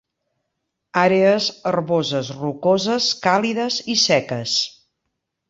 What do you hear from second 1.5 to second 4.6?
herboses, rocoses, càlides i seques.